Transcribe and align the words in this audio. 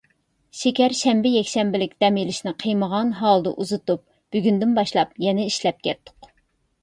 شېكەر 0.59 0.93
شەنبە، 0.99 1.31
يەكشەنبىلىك 1.33 1.91
دەم 2.03 2.15
ئېلىشنى 2.21 2.53
قىيمىغان 2.63 3.11
ھالدا 3.19 3.51
ئۇزىتىپ، 3.65 4.03
بۈگۈندىن 4.37 4.71
باشلاپ 4.79 5.11
يەنە 5.27 5.47
ئىشلەپ 5.51 5.85
كەتتۇق. 5.89 6.33